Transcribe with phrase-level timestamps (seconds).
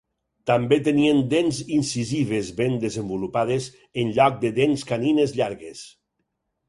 [0.51, 3.69] També tenien dents incisives ben desenvolupades
[4.05, 5.85] en lloc de dents canines llargues.